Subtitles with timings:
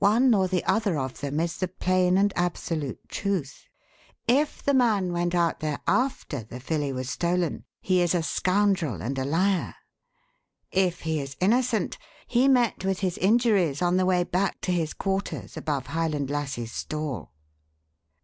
[0.00, 3.68] One or the other of them is the plain and absolute truth.
[4.26, 9.00] If the man went out there after the filly was stolen he is a scoundrel
[9.00, 9.76] and a liar.
[10.72, 14.92] If he is innocent, he met with his injuries on the way back to his
[14.92, 17.30] quarters above Highland Lassie's stall."